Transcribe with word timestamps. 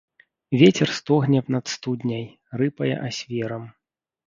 Вецер 0.61 0.89
стогне 0.99 1.43
над 1.57 1.67
студняй, 1.75 2.25
рыпае 2.63 2.91
асверам. 3.11 3.71